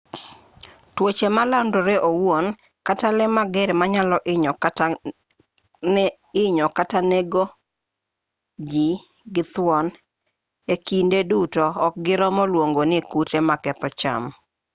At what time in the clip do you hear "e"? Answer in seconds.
10.73-10.75